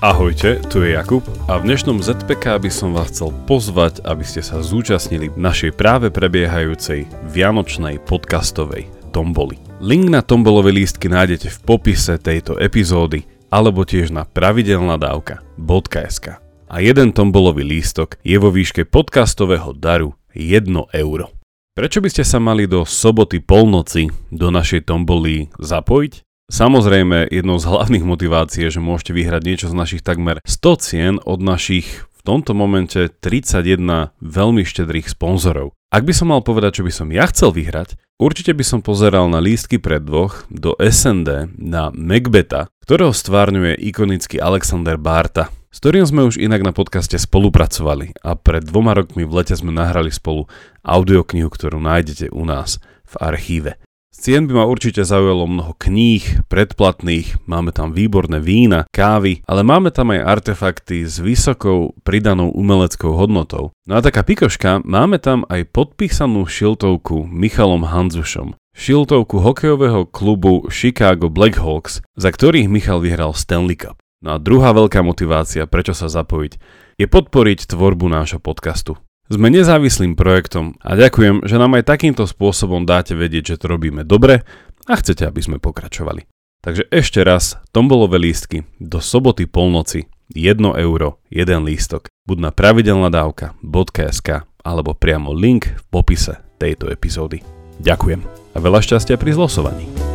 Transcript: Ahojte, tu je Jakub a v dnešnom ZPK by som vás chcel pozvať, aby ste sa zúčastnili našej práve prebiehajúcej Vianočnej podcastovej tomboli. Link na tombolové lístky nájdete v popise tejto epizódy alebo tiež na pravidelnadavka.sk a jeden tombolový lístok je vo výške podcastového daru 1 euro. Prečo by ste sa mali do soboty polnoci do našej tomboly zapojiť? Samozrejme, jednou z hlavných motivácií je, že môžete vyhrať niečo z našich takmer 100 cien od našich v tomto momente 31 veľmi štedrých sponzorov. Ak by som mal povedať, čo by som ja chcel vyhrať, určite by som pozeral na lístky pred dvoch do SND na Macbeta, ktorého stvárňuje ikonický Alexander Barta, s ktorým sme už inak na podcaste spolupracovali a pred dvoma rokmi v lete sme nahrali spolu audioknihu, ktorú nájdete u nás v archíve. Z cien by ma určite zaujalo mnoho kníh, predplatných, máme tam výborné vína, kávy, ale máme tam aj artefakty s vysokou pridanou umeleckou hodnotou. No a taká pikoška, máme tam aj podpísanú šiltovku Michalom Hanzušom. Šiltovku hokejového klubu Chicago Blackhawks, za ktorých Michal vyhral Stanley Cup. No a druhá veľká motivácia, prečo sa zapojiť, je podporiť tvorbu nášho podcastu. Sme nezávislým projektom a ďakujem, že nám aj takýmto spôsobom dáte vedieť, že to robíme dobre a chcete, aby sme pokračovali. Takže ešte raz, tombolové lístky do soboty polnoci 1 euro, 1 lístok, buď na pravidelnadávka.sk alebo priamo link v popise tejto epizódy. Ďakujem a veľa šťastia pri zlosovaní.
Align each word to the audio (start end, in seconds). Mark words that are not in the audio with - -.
Ahojte, 0.00 0.64
tu 0.72 0.80
je 0.80 0.96
Jakub 0.96 1.20
a 1.44 1.60
v 1.60 1.68
dnešnom 1.68 2.00
ZPK 2.00 2.56
by 2.56 2.72
som 2.72 2.96
vás 2.96 3.12
chcel 3.12 3.36
pozvať, 3.44 4.00
aby 4.08 4.24
ste 4.24 4.40
sa 4.40 4.64
zúčastnili 4.64 5.28
našej 5.36 5.76
práve 5.76 6.08
prebiehajúcej 6.08 7.04
Vianočnej 7.28 8.00
podcastovej 8.08 8.88
tomboli. 9.12 9.60
Link 9.84 10.08
na 10.08 10.24
tombolové 10.24 10.72
lístky 10.72 11.12
nájdete 11.12 11.52
v 11.52 11.58
popise 11.68 12.16
tejto 12.16 12.56
epizódy 12.56 13.28
alebo 13.52 13.84
tiež 13.84 14.08
na 14.08 14.24
pravidelnadavka.sk 14.24 16.26
a 16.64 16.74
jeden 16.80 17.12
tombolový 17.12 17.68
lístok 17.68 18.16
je 18.24 18.40
vo 18.40 18.48
výške 18.48 18.88
podcastového 18.88 19.76
daru 19.76 20.16
1 20.32 20.64
euro. 20.96 21.28
Prečo 21.76 22.00
by 22.00 22.08
ste 22.08 22.24
sa 22.24 22.40
mali 22.40 22.64
do 22.64 22.88
soboty 22.88 23.44
polnoci 23.44 24.08
do 24.32 24.48
našej 24.48 24.88
tomboly 24.88 25.52
zapojiť? 25.60 26.29
Samozrejme, 26.50 27.30
jednou 27.30 27.62
z 27.62 27.70
hlavných 27.70 28.02
motivácií 28.02 28.66
je, 28.66 28.74
že 28.74 28.82
môžete 28.82 29.14
vyhrať 29.14 29.42
niečo 29.46 29.66
z 29.70 29.78
našich 29.78 30.02
takmer 30.02 30.42
100 30.42 30.82
cien 30.82 31.14
od 31.22 31.38
našich 31.38 32.10
v 32.10 32.20
tomto 32.26 32.58
momente 32.58 33.06
31 33.22 34.10
veľmi 34.18 34.66
štedrých 34.66 35.06
sponzorov. 35.06 35.78
Ak 35.94 36.02
by 36.02 36.10
som 36.10 36.34
mal 36.34 36.42
povedať, 36.42 36.82
čo 36.82 36.86
by 36.86 36.90
som 36.90 37.08
ja 37.14 37.30
chcel 37.30 37.54
vyhrať, 37.54 37.94
určite 38.18 38.50
by 38.50 38.66
som 38.66 38.82
pozeral 38.82 39.30
na 39.30 39.38
lístky 39.38 39.78
pred 39.78 40.02
dvoch 40.02 40.42
do 40.50 40.74
SND 40.74 41.54
na 41.54 41.94
Macbeta, 41.94 42.66
ktorého 42.82 43.14
stvárňuje 43.14 43.78
ikonický 43.86 44.42
Alexander 44.42 44.98
Barta, 44.98 45.54
s 45.70 45.78
ktorým 45.78 46.02
sme 46.02 46.26
už 46.26 46.42
inak 46.42 46.66
na 46.66 46.74
podcaste 46.74 47.14
spolupracovali 47.14 48.18
a 48.26 48.34
pred 48.34 48.66
dvoma 48.66 48.98
rokmi 48.98 49.22
v 49.22 49.38
lete 49.38 49.54
sme 49.54 49.70
nahrali 49.70 50.10
spolu 50.10 50.50
audioknihu, 50.82 51.46
ktorú 51.46 51.78
nájdete 51.78 52.34
u 52.34 52.42
nás 52.42 52.82
v 53.06 53.14
archíve. 53.22 53.78
Z 54.10 54.26
cien 54.26 54.50
by 54.50 54.58
ma 54.58 54.64
určite 54.66 55.06
zaujalo 55.06 55.46
mnoho 55.46 55.72
kníh, 55.78 56.44
predplatných, 56.50 57.46
máme 57.46 57.70
tam 57.70 57.94
výborné 57.94 58.42
vína, 58.42 58.84
kávy, 58.90 59.40
ale 59.46 59.62
máme 59.62 59.94
tam 59.94 60.10
aj 60.10 60.26
artefakty 60.26 61.06
s 61.06 61.22
vysokou 61.22 61.94
pridanou 62.02 62.50
umeleckou 62.50 63.14
hodnotou. 63.14 63.70
No 63.86 63.92
a 63.96 64.04
taká 64.04 64.26
pikoška, 64.26 64.82
máme 64.82 65.22
tam 65.22 65.46
aj 65.46 65.70
podpísanú 65.70 66.42
šiltovku 66.44 67.22
Michalom 67.30 67.86
Hanzušom. 67.86 68.58
Šiltovku 68.74 69.40
hokejového 69.40 70.10
klubu 70.10 70.66
Chicago 70.74 71.30
Blackhawks, 71.30 72.02
za 72.18 72.28
ktorých 72.34 72.66
Michal 72.66 72.98
vyhral 73.00 73.30
Stanley 73.32 73.78
Cup. 73.78 74.02
No 74.20 74.34
a 74.34 74.42
druhá 74.42 74.74
veľká 74.76 75.00
motivácia, 75.00 75.64
prečo 75.64 75.96
sa 75.96 76.12
zapojiť, 76.12 76.60
je 77.00 77.06
podporiť 77.08 77.72
tvorbu 77.72 78.10
nášho 78.12 78.36
podcastu. 78.36 79.00
Sme 79.30 79.46
nezávislým 79.46 80.18
projektom 80.18 80.74
a 80.82 80.98
ďakujem, 80.98 81.46
že 81.46 81.54
nám 81.54 81.78
aj 81.78 81.86
takýmto 81.86 82.26
spôsobom 82.26 82.82
dáte 82.82 83.14
vedieť, 83.14 83.54
že 83.54 83.62
to 83.62 83.70
robíme 83.70 84.02
dobre 84.02 84.42
a 84.90 84.92
chcete, 84.98 85.22
aby 85.22 85.38
sme 85.38 85.62
pokračovali. 85.62 86.26
Takže 86.66 86.90
ešte 86.90 87.22
raz, 87.22 87.54
tombolové 87.70 88.18
lístky 88.18 88.66
do 88.82 88.98
soboty 88.98 89.46
polnoci 89.46 90.10
1 90.34 90.58
euro, 90.82 91.22
1 91.30 91.46
lístok, 91.62 92.10
buď 92.26 92.38
na 92.42 92.50
pravidelnadávka.sk 92.50 94.28
alebo 94.66 94.98
priamo 94.98 95.30
link 95.30 95.78
v 95.78 95.84
popise 95.94 96.42
tejto 96.58 96.90
epizódy. 96.90 97.38
Ďakujem 97.78 98.26
a 98.26 98.58
veľa 98.58 98.82
šťastia 98.82 99.14
pri 99.14 99.30
zlosovaní. 99.38 100.09